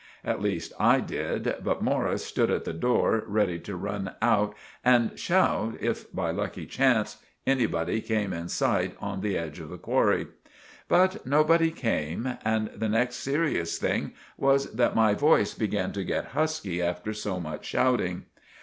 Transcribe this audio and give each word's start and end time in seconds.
At 0.23 0.41
least 0.41 0.73
I 0.79 0.99
did, 0.99 1.57
but 1.63 1.83
Morris 1.83 2.25
stood 2.25 2.49
at 2.49 2.63
the 2.63 2.73
door 2.73 3.23
ready 3.27 3.59
to 3.59 3.75
run 3.75 4.15
out 4.19 4.55
and 4.83 5.11
shout 5.15 5.77
if 5.79 6.11
by 6.11 6.31
a 6.31 6.33
lucky 6.33 6.65
chance 6.65 7.17
anybody 7.45 8.01
came 8.01 8.33
in 8.33 8.49
sight 8.49 8.95
on 8.99 9.21
the 9.21 9.37
edge 9.37 9.59
of 9.59 9.69
the 9.69 9.77
qwarry. 9.77 10.27
But 10.87 11.23
nobody 11.27 11.69
came 11.69 12.39
and 12.43 12.71
the 12.75 12.89
next 12.89 13.17
serious 13.17 13.77
thing 13.77 14.13
was 14.39 14.71
that 14.73 14.95
my 14.95 15.13
voice 15.13 15.53
began 15.53 15.91
to 15.91 16.03
get 16.03 16.29
husky 16.33 16.81
after 16.81 17.13
so 17.13 17.39
much 17.39 17.63
shouting. 17.67 18.25